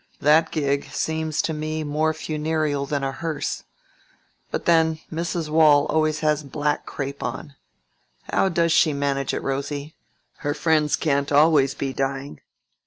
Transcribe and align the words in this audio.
That 0.19 0.49
gig 0.49 0.85
seems 0.91 1.43
to 1.43 1.53
me 1.53 1.83
more 1.83 2.11
funereal 2.11 2.87
than 2.87 3.03
a 3.03 3.11
hearse. 3.11 3.65
But 4.49 4.65
then 4.65 4.99
Mrs. 5.13 5.49
Waule 5.49 5.85
always 5.91 6.21
has 6.21 6.41
black 6.43 6.87
crape 6.87 7.21
on. 7.21 7.53
How 8.31 8.49
does 8.49 8.71
she 8.71 8.93
manage 8.93 9.31
it, 9.31 9.43
Rosy? 9.43 9.93
Her 10.37 10.55
friends 10.55 10.95
can't 10.95 11.31
always 11.31 11.75
be 11.75 11.93
dying." 11.93 12.41